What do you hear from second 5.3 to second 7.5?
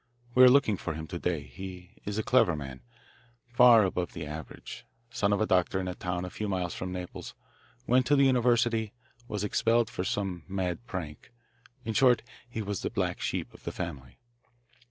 of a doctor in a town a few miles from Naples,